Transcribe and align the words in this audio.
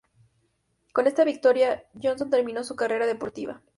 Con 0.93 1.05
esta 1.05 1.23
victoria, 1.23 1.83
Johnson 1.93 2.31
terminó 2.31 2.63
su 2.63 2.75
carrera 2.75 3.05
deportiva. 3.05 3.61